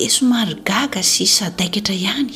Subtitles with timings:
[0.00, 2.32] de somarygaga sy sadaikatra ihany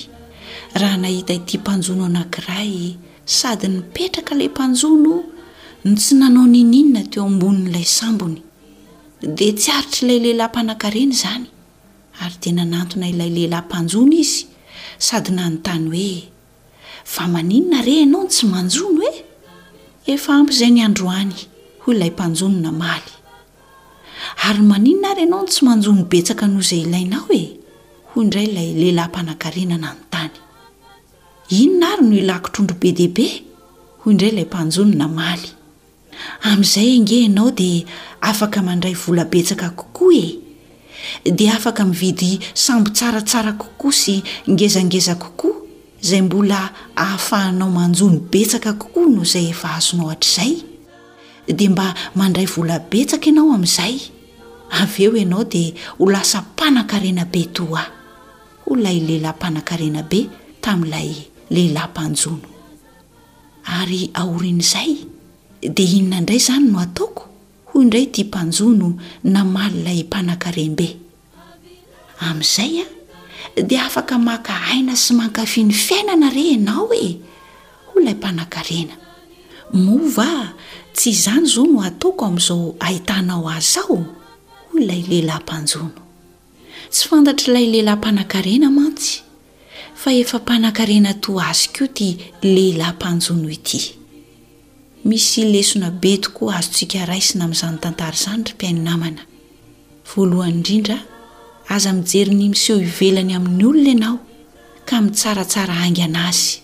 [0.80, 2.72] raha nahita ity mpanjono anankiray
[3.36, 5.16] sady nypetraka ilay mpanjono
[5.84, 8.38] ny tsy nanao nininna teo ambonin'ilay sambony
[9.36, 11.46] dia tsy aritr'ilay lehilahympanan-kareny zany
[12.22, 14.40] ary tenanantona ilay lehilahy mpanjono izy
[15.06, 16.14] sady nanontany hoe
[17.14, 19.12] va maninona rey ianao ny tsy manjono oe
[20.12, 21.36] efa ampy izay ny androany
[21.82, 23.10] hoy ilay mpanjono na maly
[24.46, 27.42] ary maninona ary ianao no tsy manjony betsaka noho izay ilainao e
[28.12, 30.34] hoy indray ilay lehilahy mpanankarenana ny tany
[31.50, 33.26] inona ary no ilah kitrondro be dihibe
[34.02, 35.48] hoy indray ilay mpanjonyna maly
[36.42, 37.84] amin'izay ange ianao dia
[38.20, 40.24] afaka mandray vola betsaka kokoa
[41.24, 45.60] e dia afaka mividy samby tsaratsara kokoa sy ngezangeza kokoa
[46.02, 50.54] izay mbola ahafahanao manjony betsaka kokoa noho izay efa azonaohatr' izay
[51.48, 54.11] dea mba mandray vola betsaka ianaoam'zay
[54.72, 57.82] av eo ianao dia ho lasa mpanankarenabe to a
[58.64, 60.28] ho lay lehilahy mpanan-karena be
[60.60, 61.10] tami'ilay
[61.50, 62.40] lehilahy mpanjono
[63.78, 64.92] ary aorin'izay
[65.60, 67.24] dia inona indray izany no ataoko
[67.70, 68.88] hoy indray tia mpanjono
[69.34, 70.88] namaliilay mpanan-karenbe
[72.26, 72.88] amin'izay a
[73.68, 77.10] dea afaka maka haina sy mankafiany fiainana re anao oe
[77.92, 78.94] ho lay mpanan-karena
[79.84, 80.32] mova
[80.96, 83.98] tsy izany zao no ataoko amin'izao ahitanao az aho
[84.80, 85.90] ilay lehilahy mpanjono
[86.92, 89.18] tsy fantatra ilay lehilahy mpanankarena mantsy
[89.94, 92.08] fa efa mpanankarena to azy ko ti
[92.42, 93.80] lehilahympanjono ity
[95.04, 99.20] misy lesona be toko azotsika raisina amin'izany tantara izany try mpiainonamana
[100.10, 100.98] voalohany indrindra
[101.74, 104.16] aza mijery ny miseho ivelany amin'ny olona ianao
[104.88, 106.58] ka mitsaratsara angy ana zy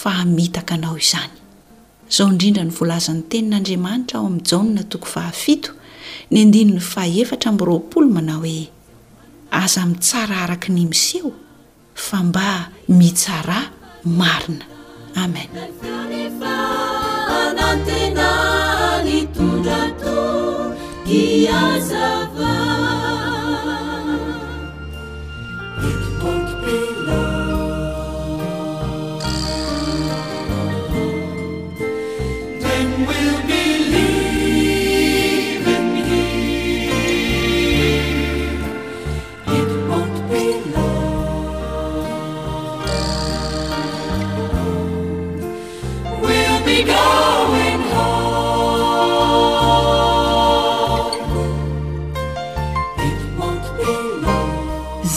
[0.00, 1.32] fa mitaka anao izany
[2.14, 5.70] zao indrindra ny volazan'ny tenin'andriamanitra ao amin'ny jaonna toko fahafito
[6.30, 8.58] ny andinony faefatra mroapolo manao hoe
[9.62, 11.30] aza ami tsara araky ny miseho
[12.06, 12.46] fa mba
[12.98, 13.66] mitsaraha
[14.18, 14.64] marina
[15.22, 15.74] amenondat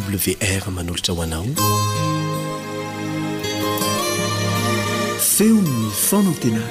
[0.00, 1.46] wr manolotra hoanao
[5.32, 6.62] feonny fona tena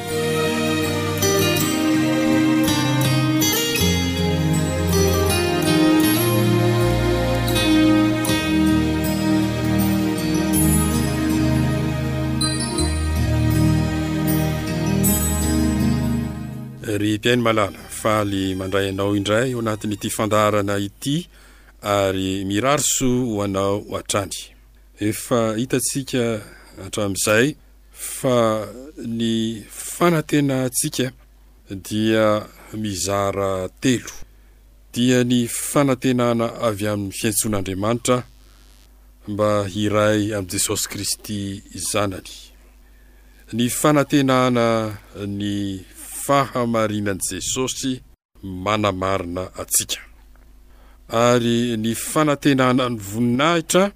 [16.97, 17.71] ry mpiainy malala
[18.01, 21.17] faly mandray anao indray o anatiny ty fandarana ity
[21.81, 24.37] ary miraroso ho anao atrany
[25.07, 26.25] efa hitantsika
[26.83, 27.47] hatramin'izay
[28.17, 28.37] fa
[29.17, 29.63] ny
[29.93, 31.05] fanantenantsika
[31.87, 32.25] dia
[32.81, 33.51] mizara
[33.81, 34.13] telo
[34.93, 35.39] dia ny
[35.69, 38.17] fanantenana avy amin'ny fiaintsoan'andriamanitra
[39.33, 39.49] mba
[39.83, 41.39] iray amin'i jesosy kristy
[41.91, 42.33] zanany
[43.57, 44.65] ny fanantenana
[45.39, 45.53] ny
[46.25, 47.91] fahamarinan'i jesosy
[48.63, 50.01] manamarina atsika
[51.11, 53.91] ary ny fanantenana ny voninahitra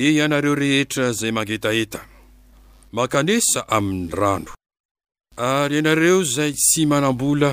[0.00, 2.00] e ianareo rehetra izay mangetaheta
[2.96, 4.50] mankanesa amin'ny rano
[5.36, 7.50] ary ianareo izay tsy manam-bola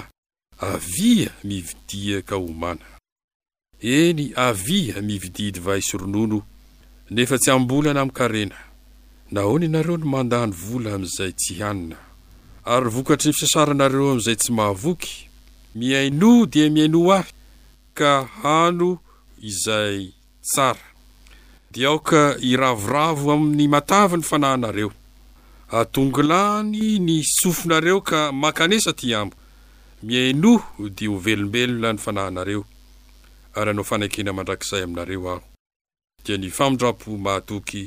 [0.71, 2.87] avia mividiaka omana
[3.81, 6.39] eny avia mivididyvaisoronono
[7.15, 8.57] nefa tsy hambolana ami karena
[9.31, 11.97] nahoana ianareo no mandany vola amin'izay tsy hanina
[12.75, 15.13] ary vokatry ny fisasaranareo amin'izay tsy mahavoky
[15.77, 17.29] miainoa dia miaino ahy
[17.93, 18.97] ka hano
[19.41, 20.09] izay
[20.41, 20.90] tsara
[21.71, 24.91] dia aoka iravoravo amin'ny matava ny fanahinareo
[25.69, 29.31] atongolany ny sofinareo ka mankanesa ty amo
[30.03, 30.59] miaino
[30.95, 32.63] dia ho velombelona ny fanahinareo
[33.55, 35.41] ary anao fanakena mandrakzay aminareo aho
[36.25, 37.83] dia ny famondrampo maatoky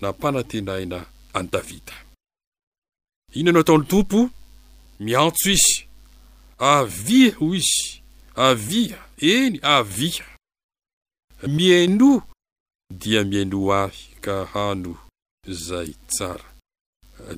[0.00, 0.98] nampanantenaina
[1.34, 1.94] any davida
[3.38, 4.30] inano ataony tompo
[5.00, 5.86] miantso izy
[6.58, 8.02] avia ho izy
[8.36, 10.24] avia eny avia
[11.46, 12.22] miainoa
[12.90, 14.96] dia miaino ahy ka hano
[15.46, 16.44] izay tsara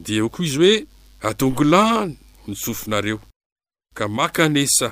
[0.05, 0.87] dia eo koa izy hoe
[1.29, 2.17] atongolany
[2.47, 3.19] nisofinareo
[3.97, 4.89] ka makanesa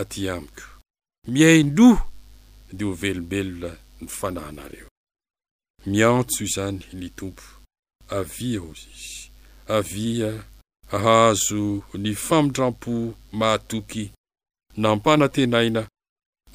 [0.00, 0.66] atỳ amiko
[1.32, 2.06] miainoa
[2.72, 3.70] dia ho velombelona
[4.02, 4.86] ny fanahanareo
[5.86, 7.42] miantso izany ny tompo
[8.18, 9.14] avia oza izy
[9.76, 10.30] avia
[10.96, 12.92] ahazo ny famindram-po
[13.38, 14.04] mahatoky
[14.80, 15.82] na mpanantenaina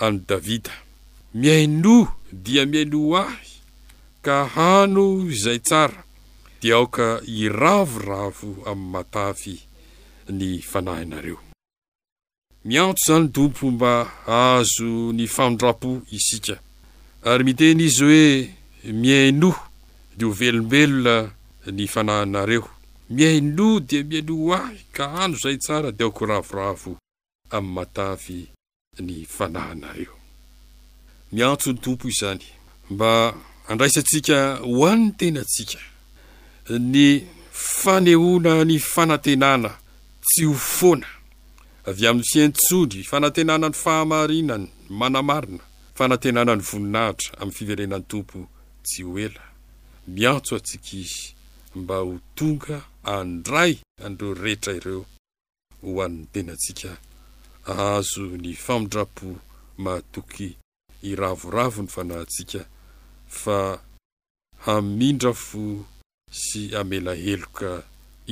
[0.04, 0.72] an'y davida
[1.40, 2.12] miainoa
[2.44, 3.52] dia miainoo ahy
[4.26, 6.02] ka hano izay tsara
[6.62, 7.06] dia aoka
[7.44, 9.56] iravoravo amn'y matafy
[10.38, 11.38] ny fanahynareo
[12.68, 13.94] miatso zany tompo mba
[14.58, 16.56] azo ny faondrapo isika
[17.30, 18.26] ary mitena izy hoe
[19.02, 19.50] miaino
[20.18, 21.16] dea ho velombelona
[21.78, 22.64] ny fanahanareo
[23.16, 26.92] miaino dia miainoo ahy ka hano zay tsara de aoka horavoravo
[27.56, 28.38] ami'ny matafy
[29.06, 30.14] ny fanahanareo
[31.36, 32.44] miantso ny tompo izany
[32.90, 33.34] mba
[33.68, 35.80] andraisantsika ho an'ny tenantsika
[36.80, 39.72] ny fanehona ny fanantenana
[40.24, 41.08] tsy hofoana
[41.90, 45.64] avy amin'ny fiantsondry fanantenana ny fahamarinany manamarina
[46.00, 48.40] fanantenana ny voninahitra amin'ny fiverenan'ny tompo
[48.88, 49.44] tsy ho ela
[50.08, 51.36] miantso antsika izy
[51.76, 53.74] mba ho tonga andray
[54.06, 55.04] an'ireo rehetra ireo
[55.84, 56.92] ho an'ny tenantsika
[57.72, 59.28] ahazo ny famondrapo
[59.84, 60.56] maatoky
[61.12, 62.62] iravoravo ny fanahyntsika
[63.42, 63.60] fa
[64.66, 65.62] hamindra fo
[66.42, 67.72] sy amela heloka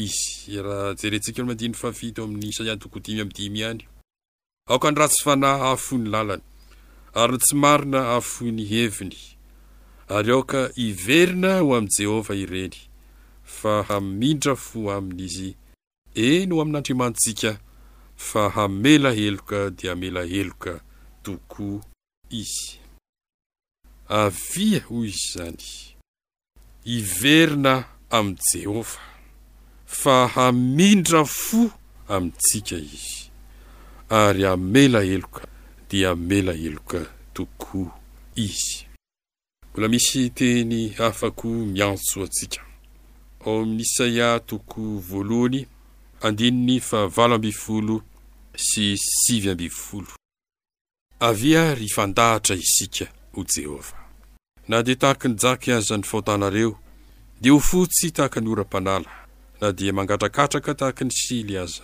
[0.03, 3.81] izy raha jerentsika eolo mandiny favito o amin'ny saihany tokodimy amn'ny dimy ihany
[4.71, 6.43] aoka ny ra tsy fanahy afo ny lalany
[7.21, 9.17] ary tsy marina afo ny heviny
[10.15, 12.77] ary aoka iverina ho amn'i jehovah ireny
[13.57, 15.49] fa hamindra fo amin'izy
[16.27, 17.51] eny ho amin'n'andriamantsika
[18.27, 20.73] fa hamela heloka dia hamela heloka
[21.23, 21.67] toko
[22.39, 22.71] izy
[24.17, 25.67] avia hoy izy izany
[26.95, 27.73] iverina
[28.17, 28.93] amin'i jehovah
[30.01, 31.61] fa hamindra fo
[32.13, 33.13] amintsika izy
[34.19, 35.43] ary amela eloka
[35.89, 36.99] dia amela eloka
[37.35, 37.91] tokoa
[38.47, 38.75] izy
[39.75, 40.73] ola misy teny
[41.07, 42.61] afako miantso antsika
[43.45, 45.61] ao amin'y isaia toko voalohany
[46.25, 47.95] andininy fa valo ambyfolo
[48.67, 50.09] sy sivy ambyfolo
[51.23, 53.93] avi ary fandahatra isika ho jehovah
[54.67, 56.75] na dia tahaka ny jaky aza ny faotanareo
[57.41, 59.11] dia ho fotsy tahaka ny ora-panala
[59.61, 61.81] na dia mangatrakatraka tahaka ny sily aza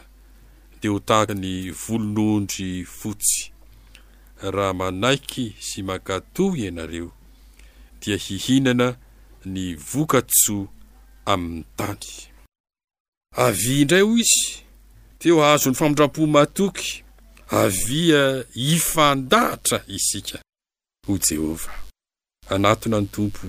[0.81, 3.51] dia ho tahaka ny volonondry fotsy
[4.43, 7.11] raha manaiky sy makatohy ianareo
[8.01, 8.97] dia hihinana
[9.45, 10.67] ny vokatsoa
[11.25, 12.11] amin'ny tany
[13.39, 14.67] avia indray o izy
[15.19, 17.03] teo azony famindrampo matoky
[17.51, 20.39] avia hifandahatra isika
[21.07, 21.77] ho jehovah
[22.49, 23.47] anatona ny tompo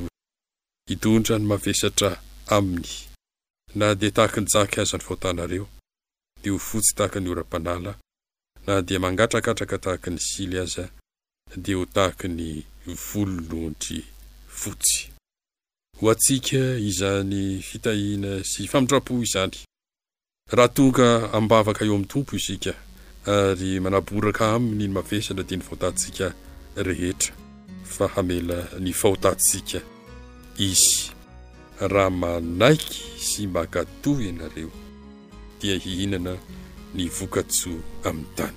[0.88, 2.88] hidondra ny mavesatra aminy
[3.74, 5.66] na dia tahaka ny jaka aza ny faotanareo
[6.42, 7.98] dia ho fotsy tahaka ny oram-panala
[8.66, 10.88] na dia mangatrakatraka tahaka ny sily aza
[11.56, 12.64] dia ho tahaka ny
[13.12, 14.04] volonondry
[14.48, 15.12] fotsy
[16.00, 19.56] ho antsika izany fitahina sy famondrapo izany
[20.50, 22.74] raha tonga habavaka eo amin'ny tompo isika
[23.26, 26.32] ary manaboraka aminy n mavesanra dia ny fahotahntsika
[26.76, 27.34] rehetra
[27.84, 29.80] fa hamela ny fahotantsika
[30.58, 31.10] izy
[31.80, 34.70] raha manaiky sy makatòhy ianareo
[35.60, 36.32] dia hihinana
[36.94, 38.56] ny vokatsoa amin'ny tany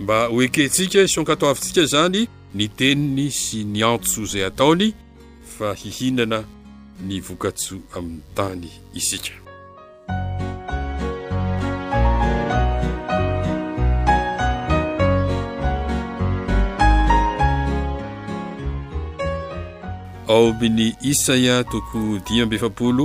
[0.00, 4.92] mba hoekentsika sankatoavintsika izany ni teniny sy ny antso izay ataony
[5.58, 6.44] fa hihinana
[7.08, 9.32] ny vokatsoa amin'ny tany isika
[20.30, 23.04] aobin'ny isaia toko dimy amb efapolo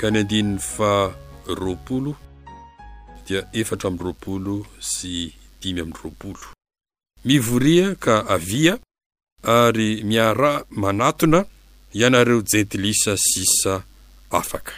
[0.00, 1.14] ka ny andinin'ny fa
[1.60, 2.12] roapolo
[3.26, 5.30] dia efatra amin'ny roapolo sy
[5.62, 6.40] dimy amin'ny roapolo
[7.26, 8.74] mivoria ka avia
[9.44, 11.40] ary miarah manatona
[11.94, 13.74] ianareo jentilisa sisa
[14.30, 14.72] afaka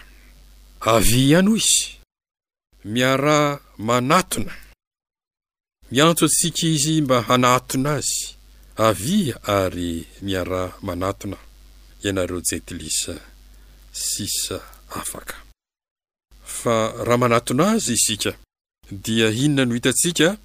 [0.97, 1.87] aviaano izy
[2.93, 3.57] miarah
[3.89, 4.53] manatona
[5.93, 8.17] miantso antsika izy mba hanatona azy
[8.85, 9.93] avia ary
[10.27, 11.37] miarah manatona
[16.45, 18.33] fa raha manatona azy isika
[18.91, 20.39] dia hinona no hitatsika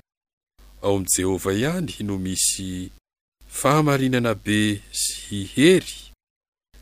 [0.83, 2.89] ao amy jehovah ihany no misy
[3.47, 5.95] fahamarinana be sy hihery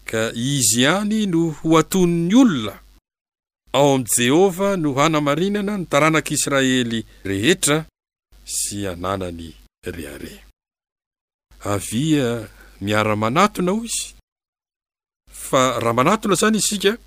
[0.05, 2.79] ka izy ihany no ho atònony olona
[3.73, 7.85] ao amy jehovah no hanamarinana ny taranak'israely rehetra
[8.45, 12.49] sy hananany rehareavia
[12.81, 14.13] miara manatonao izy
[15.43, 16.97] fa raha manaty la zany isika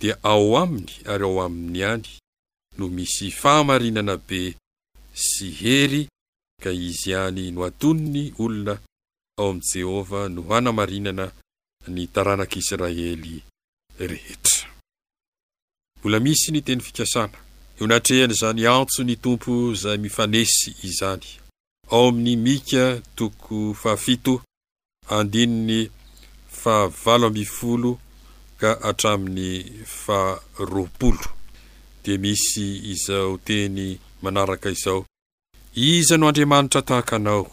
[0.00, 2.08] dia ao aminy ary ao aminy hany
[2.78, 4.40] no misy fahamarinana be
[5.14, 6.02] sy hery
[6.62, 8.74] ka izy ihany no atoniny olona
[9.38, 11.26] ao amin'i jehovah no hanamarinana
[11.94, 13.40] ny taranak'isiraely
[14.10, 14.68] rehetra
[16.00, 17.38] mbola misy ny teny fikasana
[17.80, 21.26] eo natrehana izany antso ny tompo izay mifanesy izany
[21.90, 22.84] ao amin'ny mika
[23.16, 24.34] toko faafo
[25.16, 25.90] andininy
[26.64, 27.90] favalo ambifolo
[28.60, 29.50] ka atramin'ny
[29.96, 31.26] faropolo
[32.04, 35.04] dia misy izao teny manaraka izao
[35.74, 37.46] iza no andriamanitra tahakanao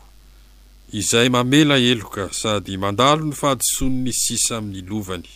[0.99, 5.31] izay mamela heloka sady mandalo ny fahadisony ny sisa amin'ny lovany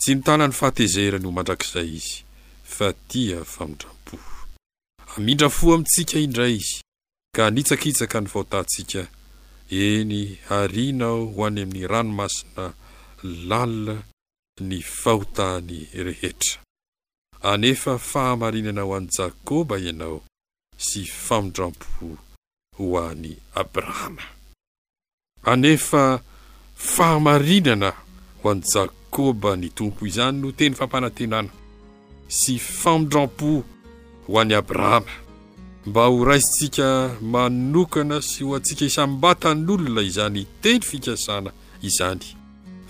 [0.00, 2.16] tsy mitala ny fahatezera nho mandrakizay izy
[2.76, 4.16] fa tia famindrampo
[5.16, 6.82] amindra fo amintsika indray izy
[7.36, 9.00] ka nitsakitsaka ny fahotahntsika
[9.82, 10.12] eny
[10.48, 12.64] harinao ho any amin'ny ranomasina
[13.48, 13.96] lalina
[14.60, 16.60] ny fahotany rehetra
[17.42, 20.18] anefa fahamarinana ho an'i jakoba ianao
[20.86, 22.06] sy famondram-po
[22.76, 23.30] ho ani
[23.62, 24.22] abrahama
[25.50, 26.04] anefa
[26.94, 27.90] fahamarinana
[28.40, 31.48] ho an'i jakoba ny tompo izany no teny fampanantenana
[32.38, 33.52] sy famondram-po
[34.26, 35.12] ho an'i abrahama
[35.86, 36.88] mba ho raisintsika
[37.32, 41.50] manokana sy ho antsika isamm-batan'olona izany teny fikasana
[41.88, 42.35] izany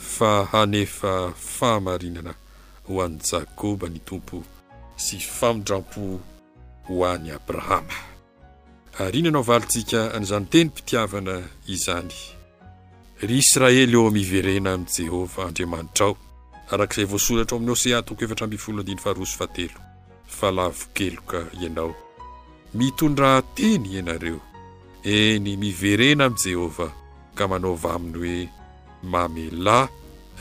[0.06, 1.12] fa hanefa
[1.48, 2.32] fahamarinana
[2.88, 4.42] ho an'ny jakôba ny tompo
[5.04, 6.02] sy famondram-po
[6.88, 7.98] ho an'ny abrahama
[9.04, 11.34] ary ina anao valintsika n'izany teny mpitiavana
[11.74, 12.12] izany
[13.28, 16.14] ry israely eo miverena amin'i jehovah andriamanitrao
[16.72, 19.78] arakaizay voasoratra o aminy osehah toko efatra mbyfoloandiny fahroso fatelo
[20.38, 21.92] fa lah vokeloka ianao
[22.78, 24.40] mitondranteny ianareo
[25.14, 26.92] eny miverena amin'i jehovah
[27.36, 28.65] ka manaovaminy hoe
[29.02, 29.86] mamelay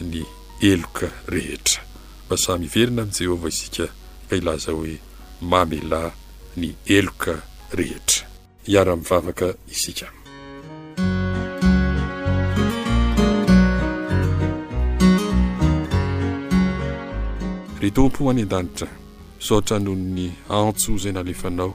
[0.02, 0.24] ny
[0.62, 1.84] eloka rehetra
[2.28, 3.86] mba samy hiverina amin'ni jehovah isika
[4.30, 5.00] ka ilaza hoe
[5.42, 6.12] mamelahy
[6.58, 7.36] ny eloka
[7.76, 8.28] rehetra
[8.68, 10.08] iara-mivavaka isika
[17.82, 18.88] ry tompo any an-danitra
[19.40, 21.72] sotra noho ny antso izay nalefanao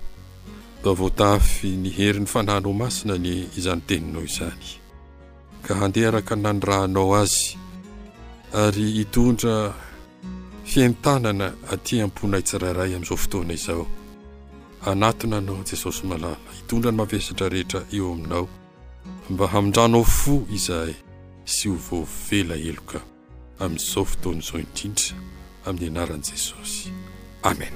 [0.85, 4.80] da voatafy ni herin'ny fanahano masina ny izan'ny teninao izany
[5.67, 7.57] ka handehharaka nanorahanao azy
[8.63, 9.75] ary hitondra
[10.71, 13.85] fiantanana atỳa am-ponay tsirairay amin'izao fotoana izao
[14.91, 18.49] anatona anao jesosy malala hitondra ny mavesatra rehetra eo aminao
[19.31, 20.95] mba hamindranao fo izahay
[21.55, 22.99] sy ho vaovela heloka
[23.63, 25.15] amin'izao fotoana izao indrindra
[25.71, 26.85] amin'ny anaran'i jesosy
[27.51, 27.75] amen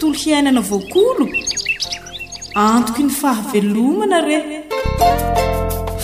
[0.00, 1.24] tolo hiainana voakolo
[2.54, 4.42] antoko ny fahavelomana rey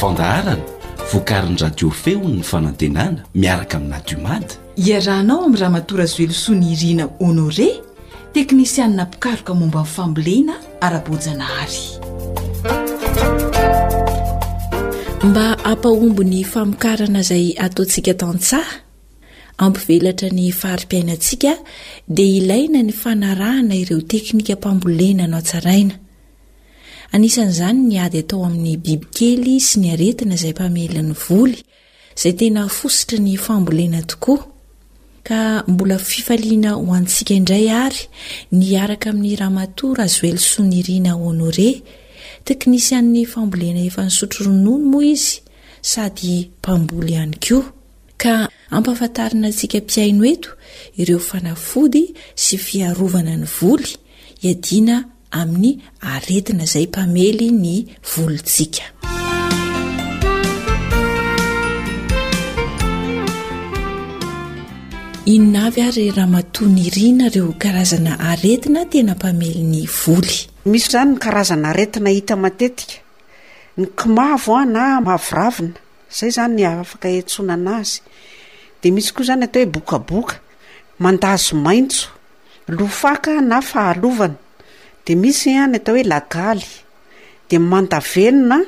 [0.01, 0.63] fandaharana
[1.13, 4.53] voakarinydradiofehony ny fanantenana miaraka aminadiomady
[4.87, 7.69] iarahnao amin'y raha matora zelosoany irina honore
[8.37, 10.55] teknisianna pikaroka momba amin'ny fambolena
[10.87, 11.81] ara-bojana hary
[15.29, 18.84] mba ampahombony famokarana izay ataontsika taontsaha
[19.57, 21.53] ampivelatra ny faripiaina antsika
[22.17, 25.95] de ilaina ny fanarahana ireo teknika mpambolena naotsaraina
[27.15, 31.59] ain'zany nyady atao amin'ny bibikely sy ny aretina izay mpamelan'ny voly
[32.23, 34.43] zay tena fositra ny fambolena tokoa
[35.29, 35.39] ka
[35.73, 38.01] mbola fifaiana hoansika indray ary
[38.59, 41.71] ny araka amin'ny ramatora az ely soniriana onore
[42.47, 45.33] teknisanny fambolena efa nysotro ronono moa izy
[45.91, 47.59] sady mpambolyany ko
[48.25, 48.37] ka
[48.77, 50.51] ampihafantarina antsika mpiaino eto
[51.01, 52.03] ireo fanafody
[52.43, 53.91] sy fiarovana ny voly
[54.47, 54.97] iadina
[55.41, 55.73] amin'ny
[56.13, 57.75] aretina izay mpamely ny
[58.13, 58.85] volontsika
[65.35, 70.37] inona avy ary raha matony iriana ireo karazana aretina tena mpamely ny voly
[70.71, 72.97] misy izany ny karazana aretina hita matetika
[73.79, 75.79] ny kimavo a na mavoravina
[76.15, 77.99] zay zany afaka etsona ana azy
[78.83, 80.35] de misy koa zany natao hoe bokaboka
[81.03, 82.07] mandazo maintso
[82.77, 84.37] lofaka na fahalovana
[85.07, 86.67] de misya ny atao hoe lagaly
[87.49, 88.59] de mandavenina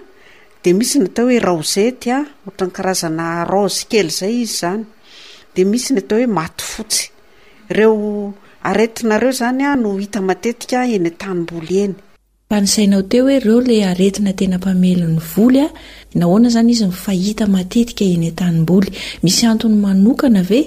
[0.62, 4.82] de misy ny atao hoe raozety a ohatrany karazana rose kely zay izy zany
[5.54, 7.04] de misy ny atao hoe maty fotsy
[7.76, 7.94] reo
[8.68, 11.94] aretinareo zany a no hita matetika eny atanim-boly eny
[12.54, 15.68] ansainao teo hoe reo le aretina tena mpamelon'ny voly a
[16.18, 18.90] nahoana zany izy nifahita matetika eny an-tanimboly
[19.24, 20.61] misy antony manokana ve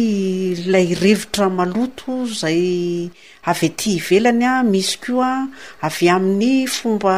[0.74, 2.62] lay revitra maloto zay
[3.52, 5.38] avy ty ivelanya misy koaa
[5.86, 7.14] ain'omba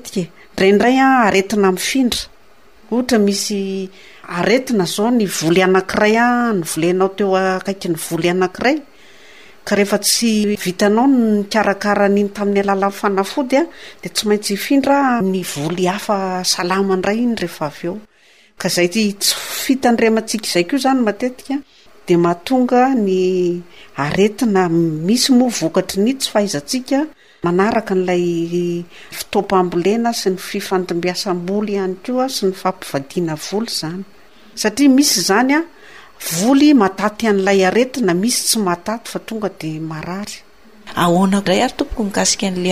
[0.55, 2.29] drandray a aretina amiy findra
[2.93, 3.89] ohatra misy
[4.39, 6.25] aretina zao ny voly anankiray a
[6.59, 8.75] nyvolenao teo aakaiy ny voly anakiray
[9.67, 11.11] ka reefa tsy vitanao
[11.53, 13.65] karakara n'iny tamin'ny alalafanafody a
[14.01, 14.97] de tsymaitsyfindra
[15.31, 16.15] ny voly hafa
[16.63, 17.95] alamandray iny reefa aeo
[18.59, 19.11] k zay tsy
[19.63, 23.11] fitandremasika izay ko zany aedahanga ny
[24.03, 24.69] aeina
[25.07, 26.99] misy moavokatry ny tsy fahaizasika
[27.49, 28.83] anaraka n'lay
[29.15, 34.03] fitopambolena sy ny fifandimbiasamboly ihany koa sy ny fampivadiana voly zany
[34.61, 35.61] satria misy zany a
[36.39, 39.81] voly mataty an'ilay aretina misy tsy mataty fa tonga deaay
[40.95, 42.71] ayol aymnyvlyinnaaikny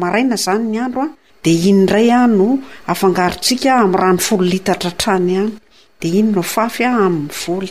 [0.00, 1.08] maaina zany ny androa
[1.44, 2.48] de inoray a no
[2.92, 5.48] afangarotsika amy rany foli litatra trany any
[6.00, 7.70] de iny no fafya amnyvoly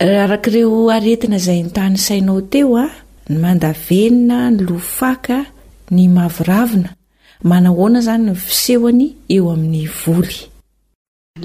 [0.00, 2.84] arak'ireo aretina izay nytany sainao teo a
[3.28, 5.38] ny mandavenina ny lofaka
[5.94, 6.90] ny maviravina
[7.48, 10.36] manahoana zany ny fisehoany eo amin'ny voly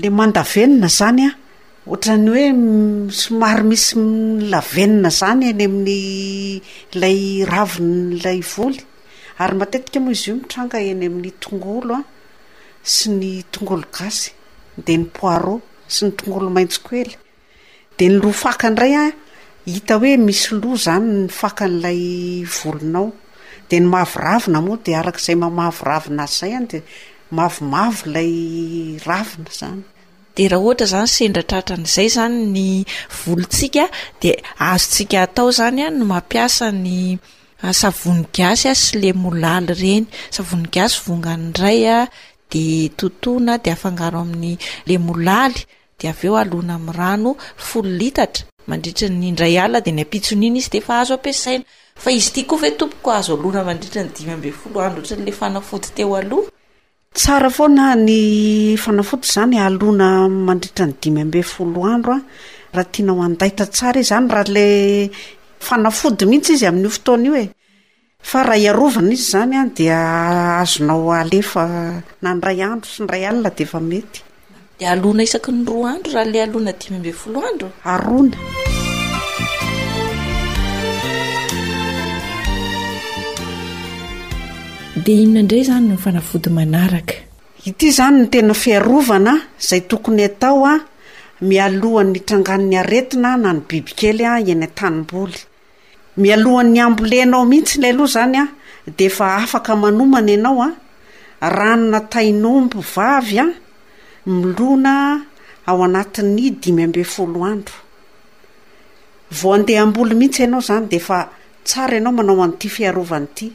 [0.01, 1.29] le mandavenina zany a
[1.89, 2.45] ohatrany hoe
[3.21, 3.91] somary misy
[4.43, 5.97] ylavenina zany eny amin'ny
[6.93, 7.19] ilay
[7.51, 8.79] ravina nlay voly
[9.41, 12.05] ary matetika moa izy io mitranga eny amin'ny tongolo a
[12.93, 14.29] sy ny tongolo gasy
[14.85, 15.55] de ny poiro
[15.93, 17.13] sy ny tongolo maintsiko ely
[17.97, 19.05] de ny lo faka ndray a
[19.73, 22.01] hita hoe misy loha zany ny fakan'ilay
[22.55, 23.07] volonao
[23.69, 26.79] de ny mavoravina moa de arak'izay mamavoravina azy zay any de
[27.37, 28.31] mavomavo lay
[29.07, 29.81] ravina zany
[30.35, 32.67] de raha ohatra zany sendratratran'izay zany ny
[33.25, 33.83] volontsika
[34.21, 34.31] de
[34.69, 36.95] azontsika atao zany a no mampiasa ny
[37.65, 41.99] ah, savoni gasya sy le molaly reny savoni gasy vonga ndray a
[42.51, 42.65] de
[42.97, 44.55] totona de afangaro amin'ny
[44.87, 45.61] le molaly
[46.07, 51.63] aveo alona amy rano folo litatra mandritra nyndray ala de ny ampitsonina izy defa azosaina
[52.01, 56.39] fa izy t koa ve tompoko azoalona mandritrany dimy ambe folo androohatranle fanafody teoao
[57.19, 58.13] tsara foana ny
[58.83, 60.07] fanafodi zany alona
[60.49, 62.21] mandritra ny dimy ambe folo andro a
[62.75, 64.65] raha tianao andaita tsara i zany raha le
[65.67, 67.45] fanafody mihitsy izy amin'n'io fotona io e
[68.29, 69.97] fa raha iarovana izy zanya dia
[70.63, 71.63] azonao alefa
[72.23, 74.03] nandray andro sy ray ala defae
[74.91, 78.31] alonaiakny raandro rahala aona dimambfooaro aandray
[85.67, 89.33] znynfaity zany ny tena fiarovana
[89.67, 90.79] zay tokony atao a ah,
[91.49, 95.39] mialohan'ny itranganon'ny aretina na ny bibikely a ah, iany an-tanimboly
[96.21, 98.49] mialohan'ny ambolenao mihitsy lay aloha zany a ah,
[98.97, 100.71] de efa afaka manomana ianao a
[101.57, 103.45] rano natainombo vavy a
[104.27, 105.21] yieihitandeaa
[111.81, 113.47] anaomanao an'nty fiarovanyty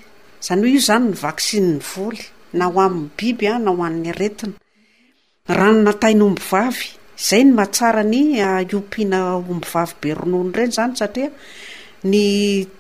[0.46, 2.22] zany ho io zany ny vaksinny voly
[2.58, 6.86] na ho aminny biby a na hoan'ny aretinaranonatainyombivavy
[7.28, 8.18] zay n mahatsarany
[8.70, 9.18] iopiana
[9.50, 11.28] ombi vavy be ronony reny zany satria
[12.10, 12.18] ny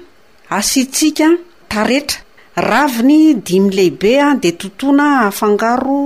[0.61, 1.29] asitsika
[1.71, 2.19] taretra
[2.69, 6.01] raviny dimy lehibe a de tontoana afangaro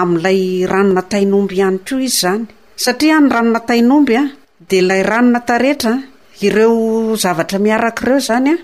[0.00, 0.40] amin'ilay
[0.72, 2.42] ranona tainomby ihany koa izy zany
[2.84, 4.24] satria ny ranona tainomby a
[4.70, 5.92] de lay ranona taretra
[6.46, 6.78] ireo
[7.22, 8.56] zavatra miarak'ireo zany a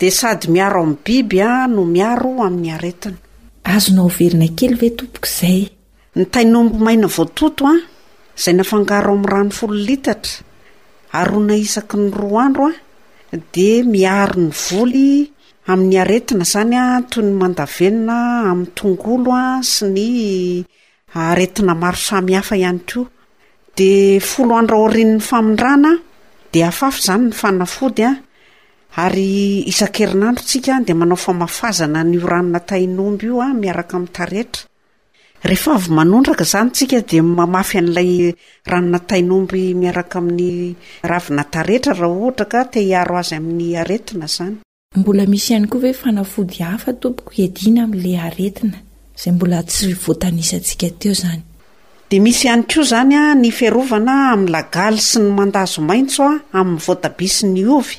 [0.00, 5.62] de sady miaro amin'ny biby a no miaro amin'ny aretinyazonaverinakely veooay
[6.14, 10.34] ny taiomboana vototoazay nafangaro ami'nyrany folo litatra
[11.18, 12.66] aronaisaky ny roaandro
[13.34, 15.08] a de miaro ny voly
[15.70, 18.16] amin'ny aretina zanyatoy ny mandavenina
[18.50, 19.42] amin'ny tongoloa
[19.72, 20.06] sy ny
[21.14, 21.94] aretina mao
[28.94, 31.16] hfoandroanyeidod mna
[31.56, 32.82] fafana ny oranonatab
[33.44, 34.44] a miaraka mtarea
[35.42, 38.34] rehefa avy manondraka zany tsika de mamafy an'ilay
[38.66, 44.60] ranonatainomby miaraka amin'ny ravina taretra rah ohatra ka tehiaro azy amin'ny aetina zan
[52.10, 57.28] i iyo zanya ny fiarovana am'ny lagaly sy ny mandazo maintso a ah, amin'ny voatabi
[57.28, 57.90] sy ny oy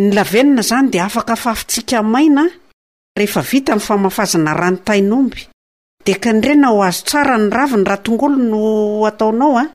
[0.01, 2.45] ny lavenina zany de afaka faafitsika maina
[3.19, 5.41] rehefa vita ny famafazana ranytainomby
[6.05, 8.61] de kandrena o azo tsara ny raviny raha tongolo no
[9.11, 9.69] ataonao a ah.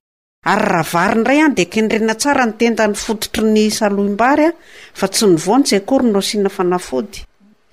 [0.54, 4.56] ary rahavarynray any ah, de kandrena tsara nytendany fototry ny saloimbary a ah,
[5.00, 7.20] fa tsy nvntsaykory nao sina fanaody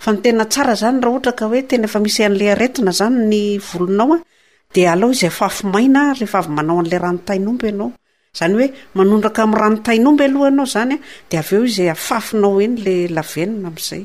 [0.02, 4.14] fa nytena sara zany raha ohata ka hoe tena efa misyan'la aetina zany ny vlonao
[4.16, 4.22] a
[4.74, 7.90] de alao izy afafimaina rehef avymanao an'la ranotanob anao
[8.38, 10.98] zany hoe manondraka amranotainoba aloha anao zanya
[11.30, 14.04] de av eo izy afafinao eny la lavenina am'zay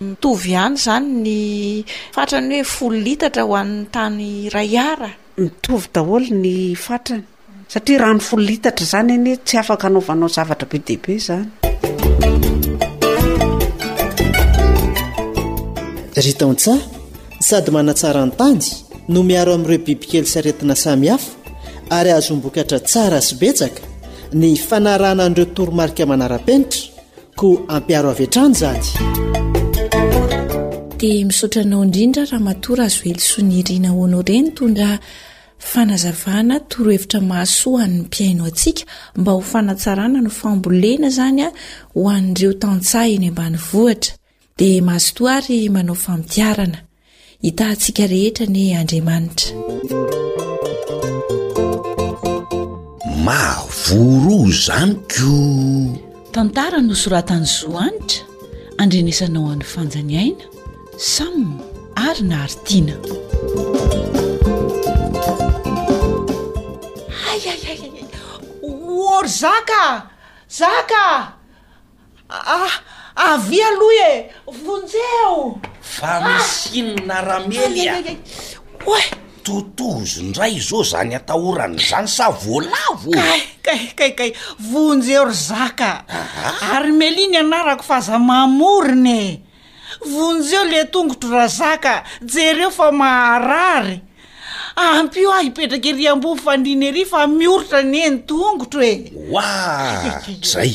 [0.00, 1.84] mitovy ihany izany ny
[2.14, 7.24] fatrany hoe folo litatra ho ann'ny tany raiara mitovy daholo ny fatrany
[7.72, 11.50] satria rano folo litatra izany eny tsy afaka hanaovanao zavatra be dihibe izany
[16.24, 16.78] ry taon-tsah
[17.48, 18.62] sady manatsaran-tany
[19.12, 21.28] no miaro amin'ireo bibikely syaretina samihafa
[21.98, 23.80] ary azombokatra tsara sy betsaka
[24.40, 26.80] ny fanarana an'ireo toromarika manara-penitra
[27.40, 28.86] ko ampiaro avy ea-trany zany
[30.98, 34.90] di misaotranao indrindra raha matora azo ely soniriana oanao ireny tongra
[35.70, 38.82] fanazavana torohevitra mahso an'ny mpiainao atsika
[39.20, 41.48] mba ho fanatsarana no fambolena zany a
[41.96, 44.12] hoan'ireo tantsa eny ambany vohatra
[44.58, 46.78] dia mahazotoary manao famidiarana
[47.44, 49.48] hitantsika rehetra ny andriamanitra
[53.26, 55.34] mavoro zany ko
[56.34, 58.20] tantara no soratany zo anitra
[58.82, 60.57] andrenesanao an'nyfanjanyaina
[60.98, 61.62] samy
[61.94, 62.98] ary naartiana
[67.30, 67.54] aia
[68.66, 70.10] or zaka
[70.50, 71.38] zaka
[72.26, 72.74] ah,
[73.14, 77.46] avia alo e vonjeo famisinna ah!
[77.46, 77.94] ramelya
[78.90, 79.04] oe
[79.46, 86.02] totozo ndray zao zany atahorany zany sa voalavokakaikay vonjeor zaka
[86.74, 89.46] armeli ny anarako faza mamorone
[90.04, 94.00] vonjeo le tongotro ra zaka jereo fa maharary
[94.76, 100.74] ampio ah ipetraky ary ambony fandriny ary fa mioritra n eny tongotro e wah zay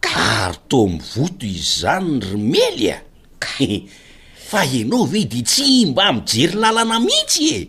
[0.00, 3.86] karito mivoto izyzany romely ae
[4.48, 7.68] fa anao ve de tsy mba mijery lalana mihitsy e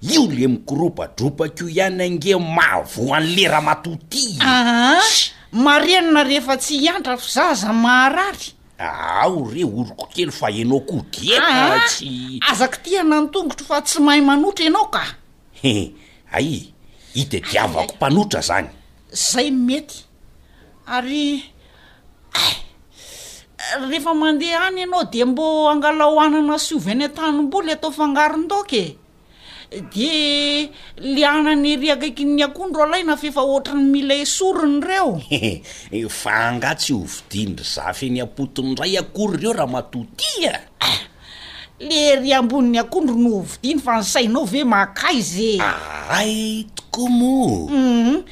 [0.00, 4.38] io le mikoroabadropakio ihany ange mahvohan' lera matoti
[5.52, 12.10] marenina rehefa tsy iantra fi zaza maharary ao re oriko kely fa anao ko diaaatsy
[12.42, 12.50] ah, ah.
[12.54, 15.02] azaky tia nantongotro fa tsy mahay manotra ianao ka
[16.38, 16.70] ay
[17.20, 18.68] ide e diavako mpanotra zany
[19.30, 19.98] zay mety
[20.96, 21.42] ary
[23.90, 28.72] rehefa mandeha any anao de mbô angalaohanana sovy any atanym-boly atao fangarontaok
[29.70, 35.20] de le anany ari akaiky'ny akondro o alay nafefa oatrany mila sorony reo
[36.08, 40.58] fa ngatsy hovidinydry zafenyapotony ray akory reo raha matotiaa e.
[40.80, 40.98] ah,
[41.88, 48.22] le haria ambonin'ny akondro no ovidindry fa ny sainao ve makaizeaai toko mo um mhm.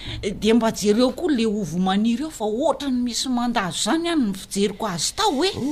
[0.40, 4.25] de mba jereo koa le ovo mani r eo fa oatrany misy mandazo zany any
[4.25, 5.62] ny fijeriko azy tao hoe oh.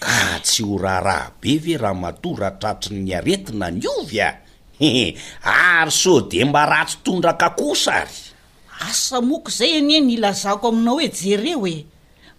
[0.00, 4.30] ka tsy ho raha raha be ve raha matoratratryny aretina ny ovy a
[5.82, 8.16] ary so de ma rahatsotondrakakoosa ary
[8.88, 11.76] asa moako izay anie ny lazako aminao hoe jereo e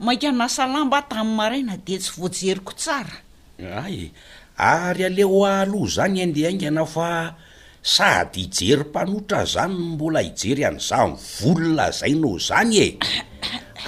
[0.04, 3.16] mainka nasa lamba tamin'ny maraina de tsy voajeryko tsara
[3.86, 4.12] ay
[4.56, 7.36] ary ale ho ahloha zany endeh aingana fa
[7.84, 12.88] sady ijerympanotra zany nmbola hijery an'zany volona zainao zany e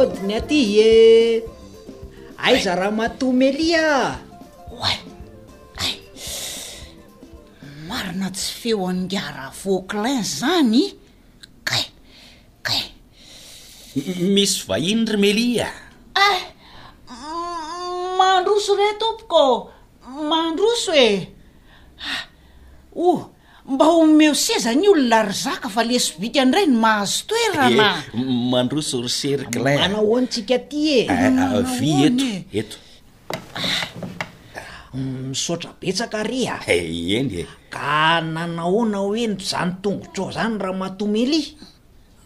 [0.00, 0.90] odiny aty e
[2.44, 3.88] aiza raha matomeli a
[4.88, 4.98] ea
[7.88, 10.84] marina tsy feo andara vouclin zany
[14.20, 15.68] misy vahinry melia
[16.16, 16.42] eh,
[18.16, 19.70] mandroso re topoko
[20.08, 21.26] mandroso e
[22.96, 23.30] oh
[23.68, 27.86] mba homeo sezany olona ry zaka fa leso vity andray no mahazo toerana
[28.56, 32.76] aosormanahoantsika aty evy e eto
[34.96, 41.48] mm, misotra betsaka reaenye eh, ka nanahona hoe nzanotongotrao zany raha matomelia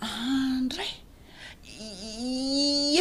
[0.01, 0.62] ah,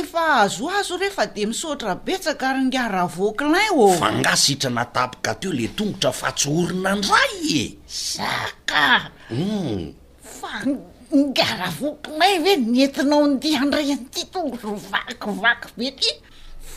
[0.02, 7.36] efa azo azo rehefa de misaotra betsakary ngaravoakinay ofangasitra natapoka teo le tongotra fatsyhorona ndray
[7.62, 7.78] e
[8.12, 8.84] zaka
[9.32, 9.94] u hmm.
[10.40, 10.54] fa
[11.38, 16.12] gara vokinay hoe metinao ndi andray anty tongotro vakivaky be ty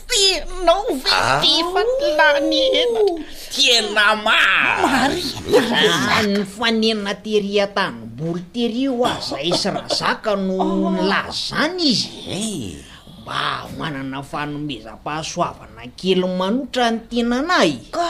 [0.09, 3.21] enaoitimanlanyn ah.
[3.53, 10.91] tenamamaryny faneina teriatany boly teria o azaysy razaka no ah.
[10.95, 12.88] nila zany izy eh.
[13.29, 18.09] ahoanana fanomezam-pahasoavana kely manotra ny tenaanayy ka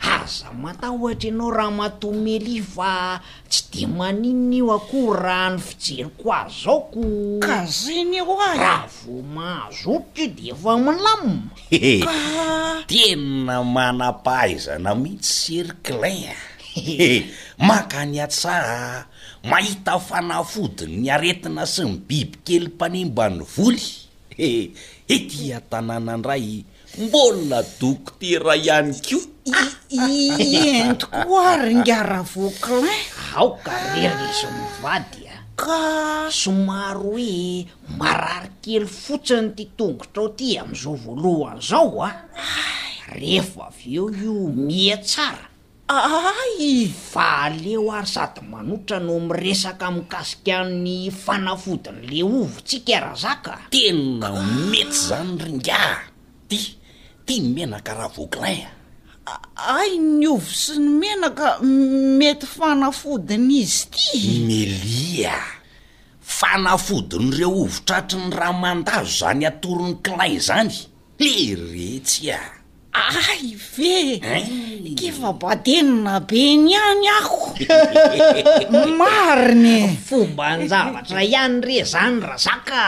[0.00, 3.20] aza matahohatra ianao raha matomel ifa
[3.50, 10.24] tsy de manina eo akoho raha ny fijery ko azaokoka zany eoah rah vo mahazotoka
[10.36, 11.52] de efa milamma
[12.88, 16.36] tena manapahaizana mihitsy serclina
[17.68, 19.04] maka ny atsaha
[19.44, 24.01] mahita fanafodiny ny aretina sy ny biby kely mpanemban'ny voly
[24.38, 26.64] eidia tanàna andray
[26.98, 29.16] mbola dokotera ihany ko
[29.90, 33.34] ientokoarngaravocrin ah, ah, ah, eh?
[33.40, 35.78] aoka rerizanovadya ka
[36.32, 37.66] somaro hoe
[37.98, 42.10] mararikely fotsiny ty tongotra o ty am'izao voalohany zao a
[43.20, 44.32] rehfa avy eo io
[44.68, 45.51] mia tsara
[45.88, 53.58] ay fa leo ary sady manotra no miresaka ami'kasikany fanafodiny le ovo tsy kera zaka
[53.70, 54.42] tena ah.
[54.70, 56.02] metsy zany ringa
[56.48, 56.76] ty
[57.26, 58.70] tia nymenaka raha voakilaiyna
[59.56, 65.34] ai ny ovo sy ny menaka mety fanafodiny izy ty melia
[66.22, 70.74] fanafodiny re ovo tratra ny raha mandazo zany atoron'ny claiy zany
[71.18, 72.61] leretsy a
[72.92, 74.20] ai ve
[74.92, 77.38] kefambadenona be ny any ako
[79.00, 82.84] mariny fomba nzavatra ihany re zany ra zaka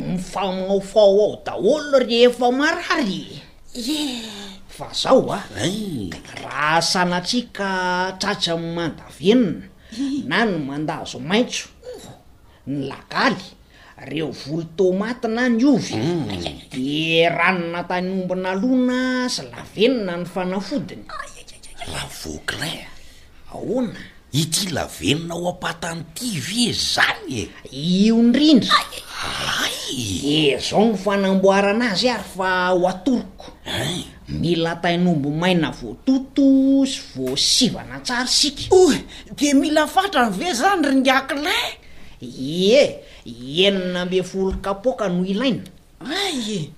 [0.00, 3.36] mifanaofao ao daholo rehefa marary
[3.76, 4.00] e
[4.64, 5.44] fa zao a
[6.40, 9.68] raha sanatsika tsatra am mandavenina
[10.24, 11.68] na no mandazo maitso
[12.64, 13.44] ny lakaly
[14.02, 16.26] reo volo tomatina ny ovy mm,
[16.74, 21.04] de ranona tainombona lona sy lavenona ny fanafodiny
[21.92, 22.90] ra vocrain
[23.54, 24.00] ahoana
[24.42, 28.74] ity lavenona o ampatanyiti ve zany e iondrindra
[29.62, 30.36] aay de
[30.66, 33.48] zao ny fanamboara ana azy ary fa ho atoriko
[34.42, 36.48] mila tainombo maina voatoto
[36.92, 38.98] sy vosivana tsary sika oe
[39.38, 41.81] de mila fatra ny ve zany ryndiakilay
[42.22, 45.62] ie enina ambe folo kapoka no ilaina
[46.00, 46.30] a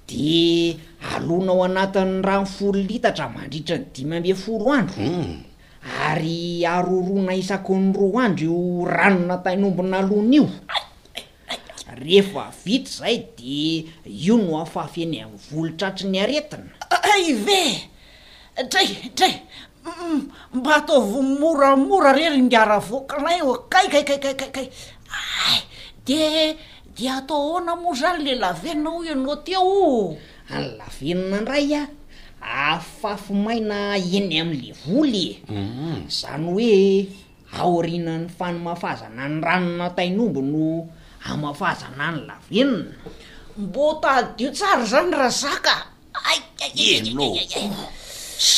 [0.07, 0.76] de
[1.14, 5.42] alona ao anatin'ny rany folo litatra mandritra ny dimy ambe foro andro hmm.
[6.11, 13.26] ary aroroana isako ny roa andro io ranona tainombina alona io a rehefa vito zay
[13.38, 16.64] de io no afafyeny am'ny volotratry ny aretina
[17.14, 17.62] ay ve
[18.70, 19.34] dray dray
[19.84, 20.30] mm, mm.
[20.55, 24.68] mba ataovy moramora rery miara voakilayo kay kaikaikkikay
[25.14, 25.54] a
[26.06, 26.22] de
[26.96, 29.74] de atao ahoana mo zany le lavenna ho ianao ati ao
[30.56, 31.82] any lavenina ndray a
[32.72, 33.76] afafimaina
[34.16, 35.34] eny am'le voly e.
[35.54, 35.94] mm.
[36.18, 36.72] zany hoe
[37.60, 40.62] aorinany fanimafazana ny ranonatainombo no
[41.30, 42.94] amafazana any lavenina
[43.62, 45.74] mbo taddio tsara zany raha zaka
[46.30, 48.48] aienao kos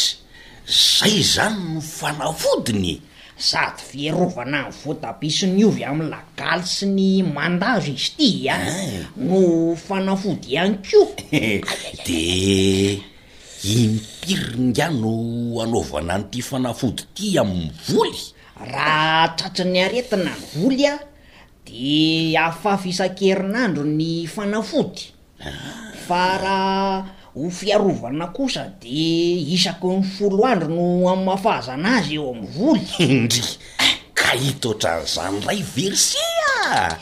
[0.97, 2.93] zay zany no fanafodiny
[3.39, 9.07] sady ferovana ny votapiasiny ovy amylagali sy ny mandazo izy ty a eh.
[9.17, 11.13] no fanafody ihany ko
[12.07, 12.23] de
[13.69, 15.11] impiringano
[15.63, 18.19] anaovana n'ity fanafody ty amny voly
[18.73, 20.91] raha tratri ny aretina ny voly a
[21.67, 25.13] de ahafafyisan-kerinandro ny fanafody
[25.45, 25.53] ah.
[26.09, 32.29] fa raha ho fiarovana kosa di isako ny folo andry no amin'y mahafahazana azy eo
[32.33, 33.45] amiy voly indry
[34.35, 36.19] itotra n'zanyray versi
[36.67, 36.99] a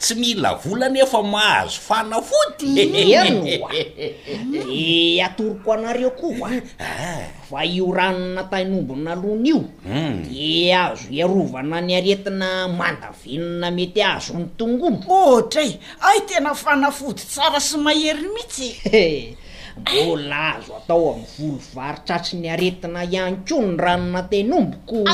[0.00, 3.28] tsy mila vola nefa mahazo fanafoty enoa
[4.52, 6.48] de eh, atoriko anareo koa
[6.80, 7.20] ah.
[7.50, 10.22] fa io ranona tainombonalona io hmm.
[10.32, 16.54] de azo hiarovana ny aretina mandavinona mety azo ny tongono otra y e, ay tena
[16.54, 19.36] fanafoty tsara sy mahery mihitsy
[19.80, 25.04] mbola azo atao am'ny volo varitratry nyaretina ihanyko ny ranona tanomboko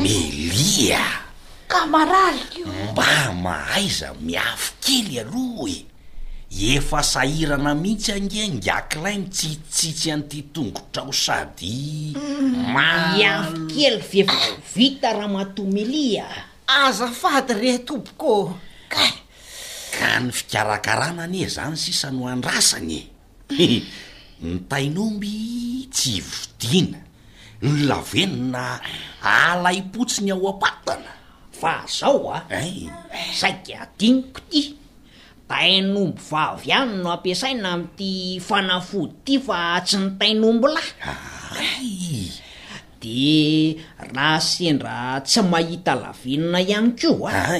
[0.00, 0.96] meliakamaay
[2.92, 5.86] mba mahaiza miafy kely alo e
[6.78, 12.74] efa sahirana mihitsy angehngakilay mitsitsitsitsy an'ity tongotra ho sady mm.
[13.16, 14.20] miafy kely fe
[14.74, 16.26] vita raha mato melia
[16.66, 18.54] azafaty reh toboko
[18.88, 19.10] kay
[19.90, 23.10] ka ny fikarakarana ane zany sisano andrasanye
[24.46, 25.34] ny tainomby
[25.90, 27.00] tsy vidina
[27.66, 28.66] ny lavenina
[29.20, 31.12] alaypotsiny ao ampatana
[31.60, 32.38] fa zao a
[33.40, 34.62] saiky adiniko ty
[35.50, 38.12] tainombo vavy any no ampiasaina am'ity
[38.46, 42.30] fanafody ty fa tsy ny tainombo lahy
[43.00, 43.42] de
[44.14, 47.58] raha sendra tsy mahita lavenona ihany keo aa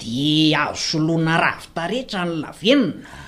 [0.00, 0.16] de
[0.62, 3.22] avo soloana ravitarehetra ny lavenina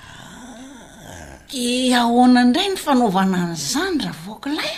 [1.49, 4.73] ke ahona ndray ny fanaovana ny zany ra vokolay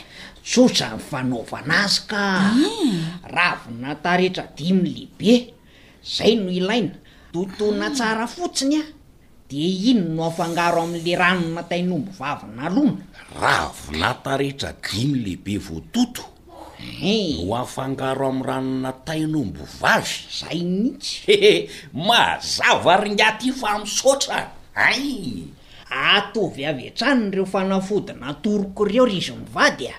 [0.47, 2.24] tsosany fanaovana azy ka
[2.55, 3.19] eh.
[3.36, 5.34] raavy natarehtra dimy lehibe
[6.13, 6.95] zay no ilaina
[7.36, 7.91] totona ah.
[7.95, 8.84] tsara fotsiny a
[9.51, 13.03] de iny no afangaro am'le ranona tainombo vavy na lona
[13.43, 16.24] ravynatarehtra dimy lehibe vototo
[16.80, 17.28] he eh.
[17.45, 21.67] no afangaro am'y ranona tainombo vavy zay nisye
[22.07, 24.39] mazava ryngatyfamsotra
[24.72, 25.51] ay
[25.92, 29.98] ataovy avy en-tranny ireo fanafodina toriko ireo ri zy mivady a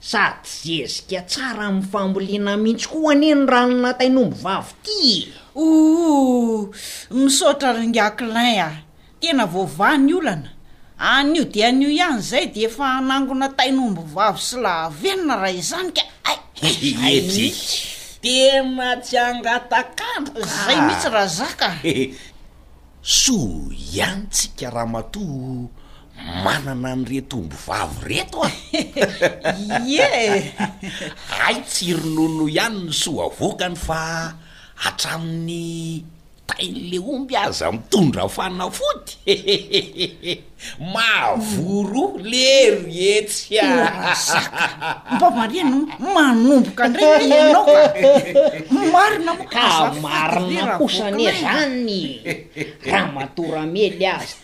[0.00, 5.66] sady zezika tsara ami'ny famboliana mihitsi koa hanie ny ranona tainombo vavo ty i o
[7.10, 8.70] misaotra ryngacilin a
[9.20, 10.50] tena vovany olana
[10.98, 15.90] anio di anio ihany zay de efa anangona tainombo vavy sy la venona rahy izany
[15.96, 16.56] ka aie
[18.22, 21.70] de masyangatakandoko zay mitsy raha zaka
[23.06, 25.68] soa ihany tsi karamatoa
[26.42, 28.50] manana an'iretombo vavo reto a
[29.86, 30.10] ye
[31.46, 34.34] ai tsironono ihany ny soa avokany fa
[34.82, 35.70] hatramin'ny
[36.46, 39.34] tain'le omby aza mitondra fana foty
[40.94, 44.64] mavoro lerietsy azaka
[45.12, 45.76] mbamariana
[46.14, 48.38] manomboka ndraynnao ka
[48.92, 49.52] marina kok
[50.04, 51.96] marina kosane zany
[52.88, 54.36] raha maatoramely azy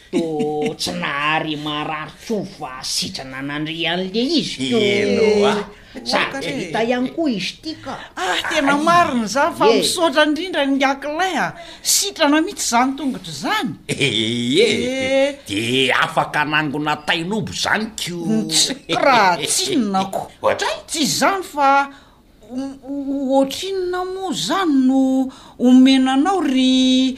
[0.77, 4.81] tsy nahary mararytso fa sitrana nandre an'le izy ko
[6.05, 7.09] zayitayany ah.
[7.09, 7.13] e.
[7.17, 11.51] koa izy ty ka ah tena mariny zan fa misotra indrindra nyakilay a ah.
[11.81, 15.29] sitrana mihitsy zany tongotry zanye eh, eh, eh.
[15.49, 20.29] de afaka anangona tainobo zany ko mm, tsraha tsinonako
[20.61, 21.89] tra itsy izy zany fa
[22.53, 25.01] ohatr inona mo zany no
[25.57, 27.17] omenanao ry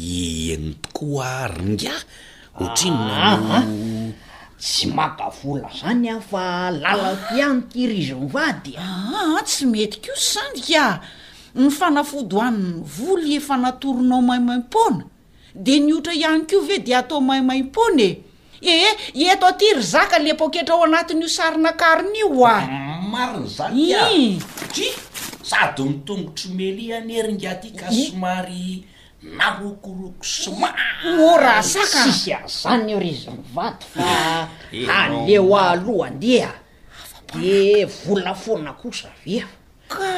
[0.00, 1.94] enytokoa ringa
[2.60, 3.64] ohtrinya ah, ah.
[4.60, 10.60] tsy makavola zany ah fa ah, lalatianytyrizyny va di aa tsy mety ko s sany
[10.70, 10.84] ka
[11.56, 15.04] nyfanafodohanny voly efa natoronao maimai-pona
[15.64, 18.08] de niotra ihany ko ve de atao mahimai-pona
[18.60, 18.90] e ehe
[19.32, 24.12] eto aty ry zaka le poketra ao anatin'io sarinakarinyio aazan eh.
[24.66, 24.86] iti
[25.50, 28.08] sadynytongotry melianyeringa ty ka eh.
[28.10, 28.84] somary
[29.22, 31.84] narokoroko somaorasya
[32.48, 34.08] zayny orizin'ny vaty fa
[34.72, 36.48] eh, aleo alohandia
[37.34, 37.54] de
[38.04, 39.46] volnafona kosaveo
[39.92, 40.10] ka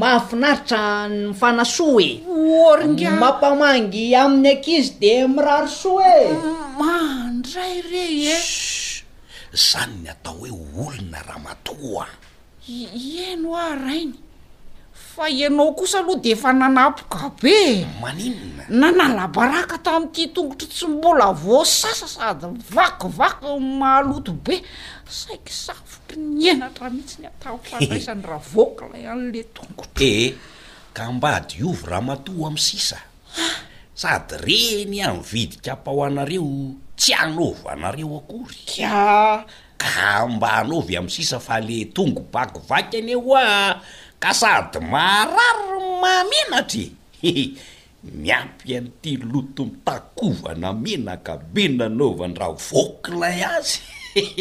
[0.00, 0.82] mahafinaritra
[1.30, 2.12] nfanaso e
[2.68, 6.18] org mampamangy amin'ny akizy de miraryso e
[6.78, 8.36] mandray re e
[9.70, 10.50] zany ny atao hoe
[10.86, 12.06] olona raha matooa
[13.26, 14.18] eno aainy
[15.16, 21.24] fa ianao kosa aloha de efa nanapoka be maninna nana labaraka tam'ity tongotry tsy mbola
[21.32, 23.48] avao sasa sady vakivaky
[23.80, 24.60] maloto be
[25.08, 30.34] saiky safotry nyenatraha mihitsy nyatao faraisany raha vooka la an'le tongotra ehe
[30.92, 33.08] ka mba adiovy raha matoh amsisa a
[33.40, 33.56] ah!
[33.94, 39.40] sady reny am vidikaapaho anareo tsy anova anareo akory a
[39.80, 43.42] ka mba hanovy am' sisa fa le tongo bakivaky ane a
[44.32, 46.86] sady mararo mahmenatra
[47.26, 47.52] e
[48.06, 53.80] miampy an'ity loto mitakovana menaka be nanaovan raha vokinay azy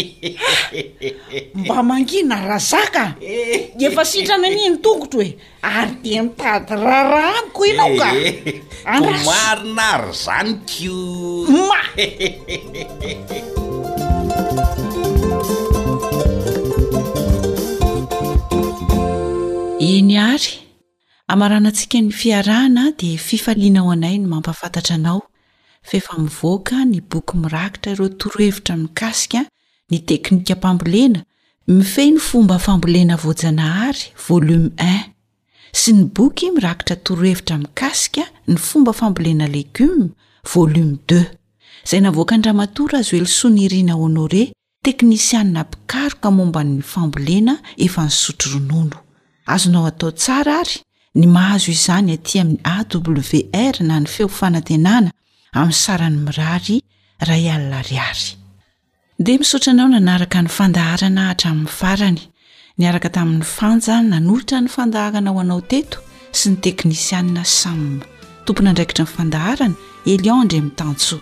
[1.66, 3.04] mba mangina razaka
[3.86, 5.34] efa sitrana anihny tongotra hoe
[5.76, 8.10] ary de mitady rahra anyko anao ka
[8.94, 11.02] anrmasrinary zany kio
[11.70, 11.82] ma
[19.94, 20.50] eny ary
[21.34, 25.22] amaranantsika ny fiarahana dia fifalianao anay ny mampafantatra anao
[25.84, 29.46] fefa mivoaka nyboky mirakitra iro torohevitra mikasika
[29.92, 31.24] ny teknika pambolena
[31.68, 34.98] mifeh ny fomba fambolena vojanahary volome i
[35.72, 40.08] sy ny boky mirakitra torohevitra mikasika ny fomba fambolena legioma
[40.54, 41.24] volome i
[41.90, 44.54] zay navoaka ndra matora azo oelosoniirina onore
[44.86, 49.05] teknisianna pikaroka mombany fambolena efa nisotroronono
[49.46, 50.80] azonao atao tsara ary
[51.16, 55.12] ny mahazo izany aty amin'ny awr na ny feofanantenana
[55.56, 56.78] amin'ny sarany mirary
[57.30, 58.26] ray alinariary
[59.20, 62.22] dea misaotranao nanaraka ny fandaharana hatra amin'ny farany
[62.82, 66.00] niaraka tamin'ny fanjan nanolitra ny fandaharana ao anao teto
[66.36, 68.02] sy ny teknisianna sam
[68.46, 69.76] tompona andraikitra nifandaharana
[70.14, 71.18] eliandre mitanso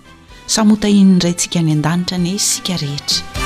[0.55, 3.42] samotahin''nyray ntsika ny an-danitra ny e, sika rehetra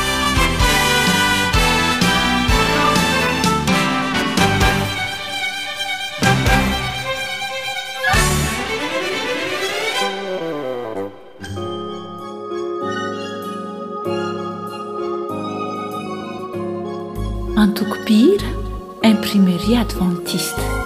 [19.36, 20.86] eri avntista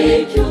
[0.00, 0.45] ك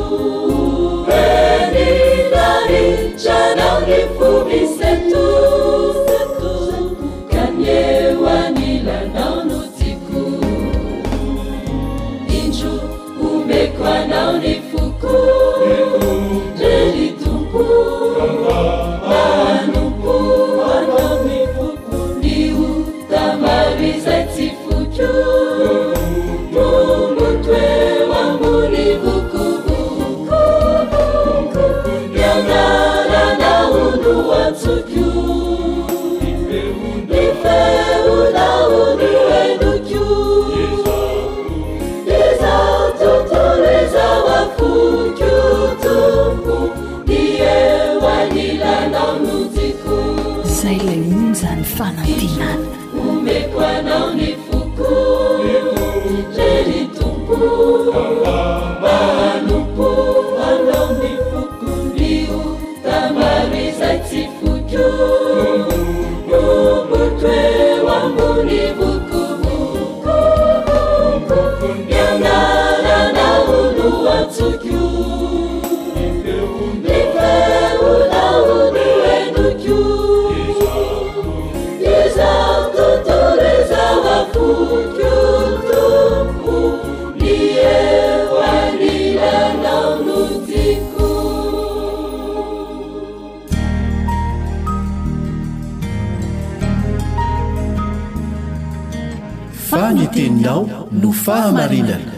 [101.28, 102.14] fahamarinana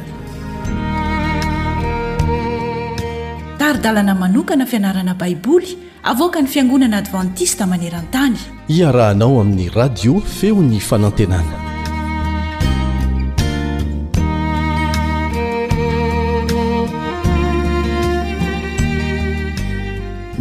[3.60, 5.70] taridalana manokana fianarana baiboly
[6.12, 8.36] avoka ny fiangonana advantista maneran-tany
[8.78, 11.56] iarahanao amin'ny radio feony fanantenana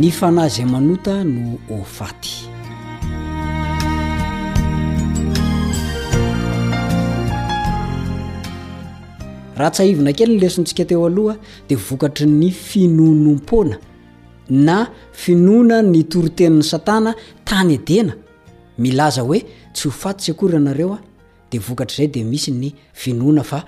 [0.01, 1.45] ny fanazy manota no
[1.81, 2.36] ofaty
[9.57, 11.35] raha tsy aivona kely ny lesintsika teo aloha
[11.69, 13.77] dea vokatry ny finonompoana
[14.65, 14.75] na
[15.19, 18.13] finoana ny toritenin'ny satana tany edena
[18.77, 19.39] milaza hoe
[19.73, 20.99] tsy ho fatitsy akory anareo a
[21.51, 23.59] dea vokatra zay de misy ny finoana fa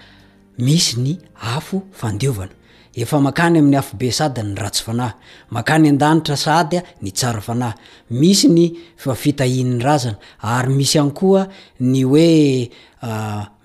[0.57, 2.51] misy ny hafo fandiovana
[2.95, 5.11] efa makany amin'ny afbe sad ny ratsy fanay
[5.55, 10.13] makany andanitra sadya ny tsarafanamis nythinnyary
[10.77, 11.43] misy any koa
[11.91, 12.69] ny oe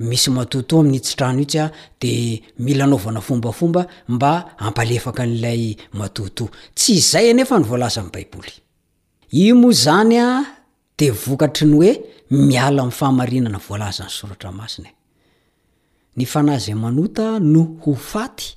[0.09, 1.66] misy matotoa amin'tsitrano io tsya
[2.01, 2.12] de
[2.64, 5.62] milanaovanafombafomba mba ampalefaka lay
[5.99, 6.22] matto
[6.77, 8.53] tsy zay anefa ny volazabaiboly
[9.33, 10.27] i moa zanya
[10.99, 11.93] de vokatry ny oe
[12.31, 14.93] miala m fahmarinana volazany soratra masina e.
[16.18, 18.57] ny fana zay manota no ho faty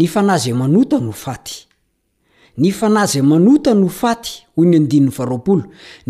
[0.00, 1.56] ny fanaza manota ny faty
[2.58, 5.56] ny fanaza manota nyfaty hoy ny adinny roao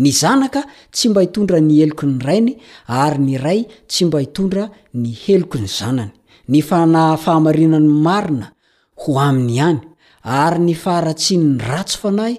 [0.01, 0.61] ny zanaka
[0.95, 2.53] tsy mba hitondra ny eloko ny rainy
[3.01, 4.63] arynyray tsy mba itondra
[5.01, 6.11] ny helokony zanany
[6.51, 8.47] ny fana faharinany marina
[9.01, 9.79] ho any ihany
[10.23, 12.35] ary ny faharatsianny rats fanahy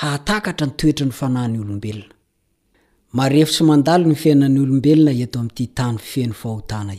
[0.00, 6.94] hahtakatra nytoetra ny fanahny olobelonadny fainanyolobenaetom'tytaneohotna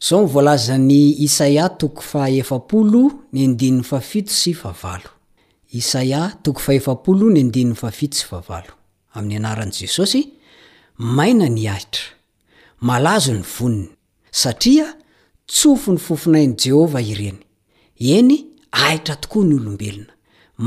[0.00, 4.52] ovlzn iisaia toko fa ny andininy fafito sy
[8.30, 8.64] aaval
[9.18, 10.20] amin'ny anaran' jesosy
[10.98, 12.14] maina ny ahitra
[12.80, 13.88] malazo ny voniny
[14.30, 14.86] satria
[15.50, 17.40] tsofo ny fofinain'i jehovah ireny
[17.98, 18.38] eny
[18.70, 20.14] ahitra tokoa ny olombelona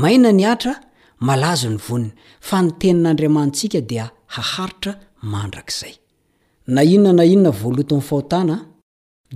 [0.02, 0.74] maina ny ahtra
[1.20, 2.12] malazo ny vonony
[2.48, 5.94] fa ny tenin'andriamanntsika dia haharitra mandrakizay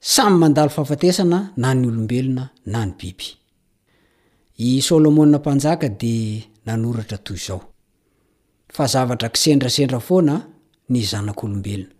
[0.00, 3.26] samy mandalo fahafatesana na ny olombelona na ny biby
[4.58, 7.02] ilaaka de nnora
[8.72, 10.51] ztra ksendrasendra foana
[10.92, 11.90] ny zanak'olombelona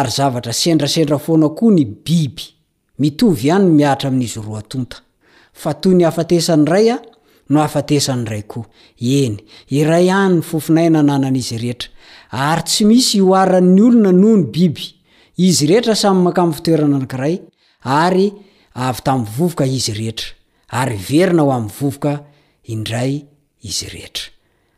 [0.00, 2.44] ary zavatra sendrasendra foana koa ny biby
[3.02, 4.98] mitovy ihany n miatra amin'izy roatonta
[5.60, 6.98] fa toy ny afatesany ray a
[7.52, 8.66] no afatesany ray koa
[9.20, 9.36] eny
[9.80, 11.88] iray any ny fofinaina nanan'izy rehetra
[12.50, 14.86] ary tsy misy io aran'ny olona noho ny biby
[15.48, 17.36] izy rehetra samy makamo fitoerana anakiray
[18.02, 18.26] ary
[18.88, 20.28] avy tamin'ny vovoka izy rehetra
[20.82, 22.12] ary verina ho amn'ny vovoka
[22.74, 23.14] indray
[23.70, 24.26] izy rehetra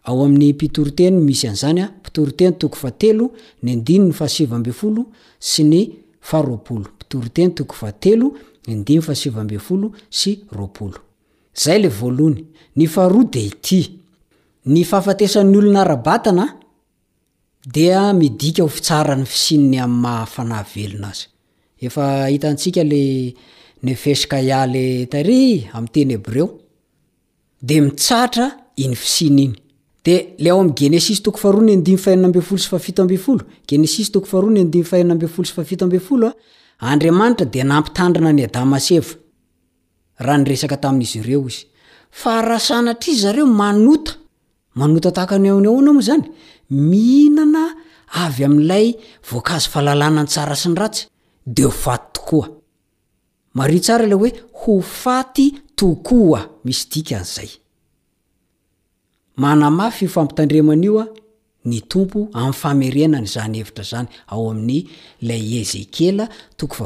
[0.04, 3.32] an'ny pitoro teny misy anyzany a mpitoro teny toko fatelo
[3.62, 5.02] ny andiny ny fahasivambefolo
[5.38, 5.80] sy ny
[6.20, 8.32] faropolo pitorteny toko atelo
[8.66, 10.30] n ndiny fahasivmbefolo sy
[14.66, 16.60] roeyfatesan'nyolonaaana
[17.64, 17.94] d
[18.38, 20.64] dika hoisarany fisinyaeiaatra
[28.84, 29.61] iny fisiny iny
[30.04, 33.42] de le ao am'ny genesisy toko faroa ny endimy fahininambe folo sy fafito ambe folo
[33.70, 34.24] en too
[40.70, 41.48] abol netyeo
[42.56, 44.12] asanatri zareo manota
[44.80, 46.24] manota tahaka any ony ona moa zany
[46.86, 47.62] miinana
[48.24, 48.86] avy amilay
[49.30, 51.02] voakazo fahlalana ny tsara sy ny ratsy
[51.46, 54.30] de faty tokoamartsara le oe
[54.60, 54.72] ho
[55.02, 55.46] faty
[55.78, 57.61] tokoa misy dikaanzay
[59.36, 61.06] manamafy fampitandremanaio a
[61.64, 64.84] ny tompo ami'y famrenany zany hevitra zanaola
[65.30, 66.76] ezekelato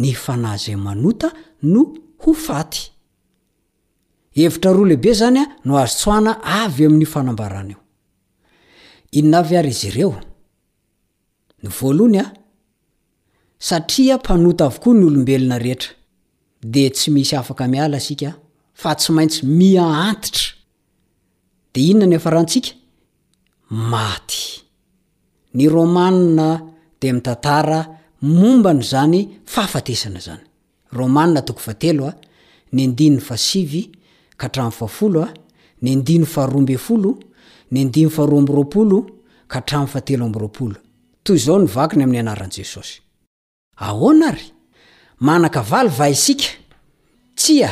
[0.00, 1.32] y fnazay manota
[1.62, 2.92] no ho faty
[4.34, 7.64] hevitra roa lehibe zanya no azotsoana avy amin'ny anabaa
[9.18, 10.14] ona ary ireo
[11.62, 12.32] ny valony a
[13.58, 15.90] satria mpanota avokoa ny olombelona rehetra
[16.64, 18.36] de tsy misy afaka miala sika
[18.72, 20.44] fa tsy maintsy miaantitra
[21.74, 22.70] de inona nyefa rahantsika
[23.90, 24.40] maty
[25.56, 26.48] ny romanna
[27.00, 27.78] de mitantara
[28.38, 29.18] mombany zany
[29.52, 30.42] fahafatesana zany
[30.96, 32.12] rmaa toko fateloa
[32.74, 33.84] ny ndinny fa siy
[34.40, 35.24] kaamo faola
[35.84, 37.10] ny ndny faroambe folo
[37.72, 38.98] ny ndy faroambyroapolo
[39.50, 40.76] ka htamo fateloabyroaolo
[41.24, 42.96] toy zao ny vakiny amin'ny anaran'jesosy
[45.22, 46.50] manaka valyva isika
[47.38, 47.70] tsy a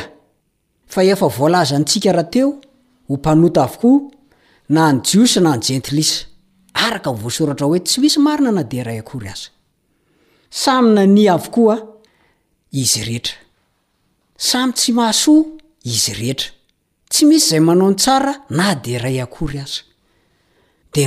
[0.91, 2.49] fa efa volaza n tsika rahateo
[3.09, 4.07] hopanota avokoa
[4.75, 6.11] na ny jios na ny gentlis
[6.85, 9.41] araka voasoratra oe tsy misy maina na deay aoy az
[10.61, 11.75] say nan avokoa
[12.81, 13.35] izy rehera
[14.47, 15.41] samy tsy masoa
[15.93, 16.49] izy rehetra
[17.11, 21.05] tsy misy zay manao ny tsara na deray akory azdey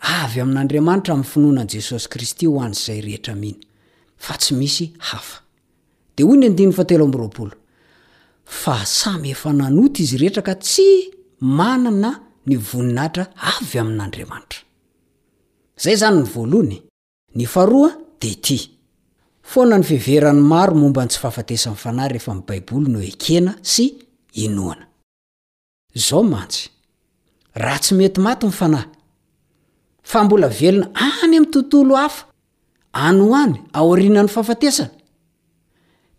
[0.00, 3.56] avyaiadramanitra myfinonan jesosyristy hoanzay eeamin
[4.18, 5.40] fa tsy misy hafa
[6.16, 7.52] dea hoy ny
[8.50, 11.10] fa samyefa nanota izy rehetraka tsy
[11.40, 13.24] manana ny voninahtra
[13.58, 14.60] avy amin'andriamanitra
[15.82, 16.82] zay zany ny voalohny
[17.34, 17.90] ny faroa
[18.20, 18.70] de ity
[19.42, 23.94] foana ny feverany maro momba ny tsy fahafatesanyfanay rehefamy baiboly no ekena sy
[24.34, 24.86] inoana
[25.94, 26.70] zao mantsy
[27.54, 28.88] raha tsy mety maty nyfanahy
[30.02, 32.27] fa mbola velona any am'nytontolo hafa
[32.92, 34.90] any hoany aoriana ny fahafatesana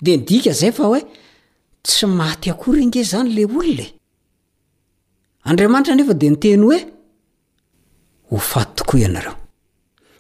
[0.02, 1.02] de nydika zay fa hoe
[1.84, 3.94] tsy maty akorynge zany le olone
[5.44, 6.80] andriamanitra nefa de nyteny hoe
[8.30, 9.36] ho faty tokoa ianareo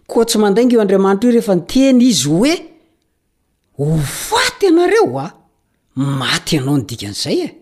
[0.07, 2.53] koa tsy mandainga io andriamanitra io rehefa nyteny izy oe
[3.77, 5.25] ho faty ianareo a
[5.95, 7.58] maty ianao ny dikan'zay e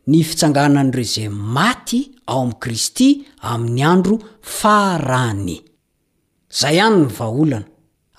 [0.10, 2.00] ny fitsangana n'ireo zay maty
[2.34, 3.10] ao amin'i kristy
[3.54, 4.16] amin'ny andro
[4.58, 5.58] farany
[6.60, 7.68] zay ihany ny vaolana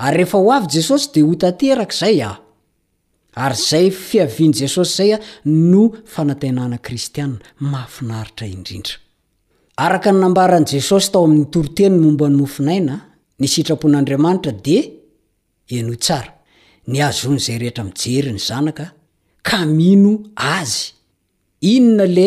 [0.04, 2.36] ary rehefa ho avy jesosy dia hotaty arak'izay aho
[3.44, 5.18] ary izay fiavian' jesosy izay a
[5.72, 5.82] no
[6.14, 8.96] fanatenana kristianina maafinaritra indrindra
[9.86, 12.94] araka ny nambaran' jesosy tao amin'ny torotenyn momba ny mofinaina
[13.40, 14.78] ny sitrapon'andriamanitra di
[15.76, 16.32] eno tsara
[16.90, 18.84] ny azoan'zay rehetra mijery ny zanaka
[19.48, 20.14] ka mino
[20.58, 20.86] azy
[21.60, 22.26] inonale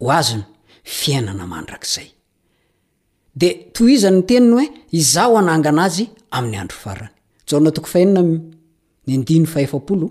[0.00, 0.44] oazony
[0.84, 2.08] fiainana mandrak'zay
[3.40, 4.66] de toy izany ny teniny hoe
[5.00, 6.04] iza ho anangana azy
[6.36, 7.10] amin'ny andro farany
[7.48, 8.34] j toko faheniany
[9.06, 10.06] ndinny faheapolo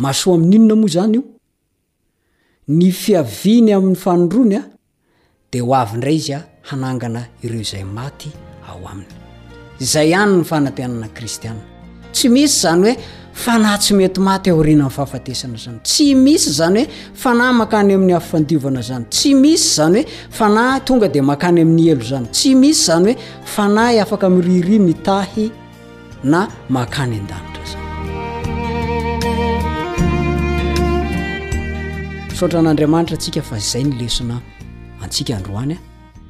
[0.02, 1.22] masoa amin'n'inona moa zany io
[2.78, 4.62] ny fiaviny amin'ny fanondrony a
[5.52, 6.40] de ho avyindray izy a
[6.70, 8.30] hanangana ireo izay maty
[8.68, 9.08] ao aminy
[9.92, 11.54] zay ihany ny fanatenanakristiaa
[12.14, 12.94] tsy misy zany hoe
[13.44, 16.92] fana tsy mety maty aorina amn'ny fahafatesana zany tsy misy zany hoe
[17.22, 22.04] fana makany amin'ny affandiovana zany tsy misy zany hoe fana tonga de makany amin'ny elo
[22.12, 25.46] zany tsy misy zany hoe fana afaka mriry mitahy
[26.32, 26.40] na
[26.76, 27.49] makany an-dany
[32.40, 34.36] soatra an'andriamanitra atsika fa izay ny lesona
[35.04, 35.78] antsika ny roany a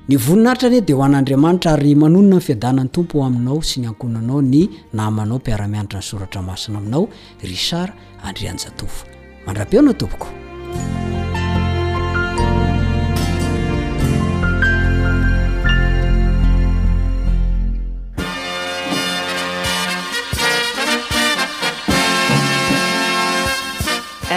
[0.08, 4.62] ny voninatrany dia ho an'andriamanitra ary manonona ny fiadanan'ny tompo aminao sy ny ankonanao ny
[4.98, 7.04] namanao mpiara-mianitra ny soratra masina aminao
[7.46, 7.88] ricar
[8.26, 9.00] andrianjatofo
[9.46, 10.26] mandrabeona tompoko